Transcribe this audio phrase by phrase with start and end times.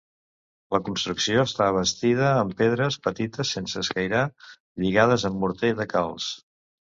[0.75, 4.23] La construcció està bastida amb pedres petites sense escairar
[4.85, 6.33] lligades amb morter de calç.